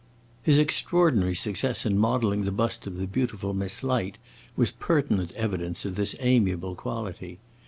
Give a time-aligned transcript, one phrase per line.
[0.41, 4.17] His extraordinary success in modeling the bust of the beautiful Miss Light
[4.55, 7.37] was pertinent evidence of this amiable quality.